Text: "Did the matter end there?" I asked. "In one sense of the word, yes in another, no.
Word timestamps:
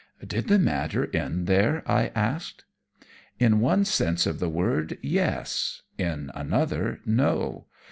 "Did 0.25 0.47
the 0.47 0.57
matter 0.57 1.15
end 1.15 1.45
there?" 1.45 1.83
I 1.85 2.07
asked. 2.15 2.63
"In 3.37 3.59
one 3.59 3.85
sense 3.85 4.25
of 4.25 4.39
the 4.39 4.49
word, 4.49 4.97
yes 5.03 5.83
in 5.95 6.31
another, 6.33 7.01
no. 7.05 7.67